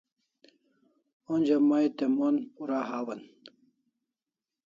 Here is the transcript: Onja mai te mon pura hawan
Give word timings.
Onja 1.33 1.57
mai 1.69 1.87
te 1.97 2.05
mon 2.17 2.35
pura 2.53 2.79
hawan 2.89 3.21